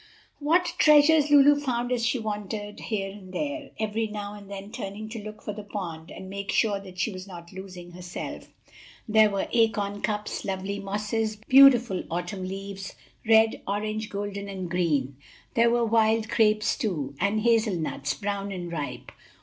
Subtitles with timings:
[0.39, 5.09] What treasures Lulu found as she wandered here and there, every now and then turning
[5.09, 8.47] to look for the pond, and make sure that she was not losing herself,
[9.07, 12.95] there were acorn cups, lovely mosses, beautiful autumn leaves
[13.27, 15.17] red, orange, golden and green;
[15.53, 19.11] there were wild grapes too, and hazel nuts, brown and ripe.